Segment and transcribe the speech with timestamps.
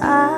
[0.00, 0.37] I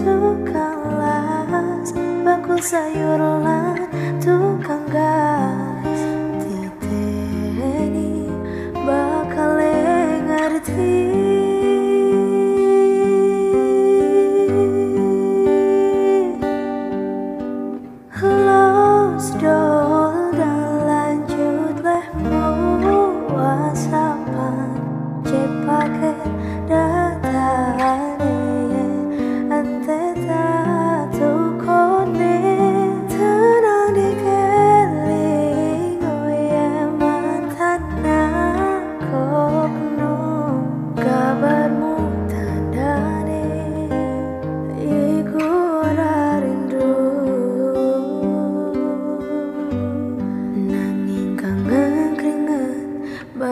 [0.00, 1.92] Najan ganti tukang las
[2.24, 3.59] Bakul sayur lan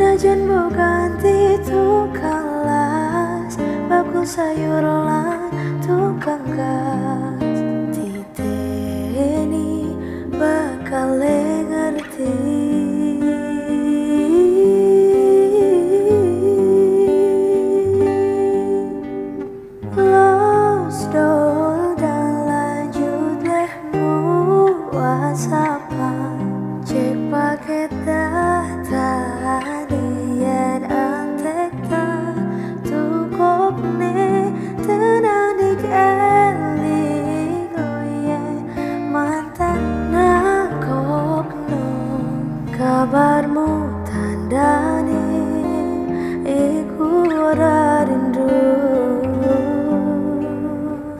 [0.00, 3.52] Najan mau ganti tukang las
[3.84, 5.52] Bakul sayur lan
[5.84, 6.43] tukang
[42.74, 45.22] Kabarmu tandane
[46.42, 48.50] Iku ora rindu.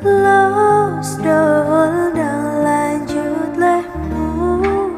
[0.03, 4.27] Los dol dan lanjut lehmu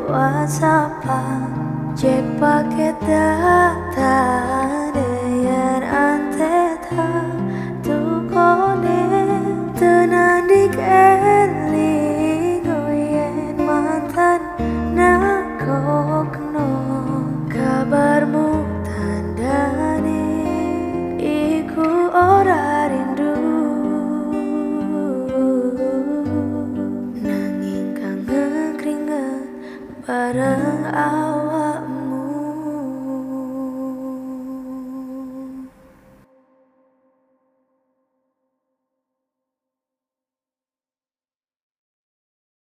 [0.08, 1.52] wasapan
[1.92, 3.75] Cek paket dah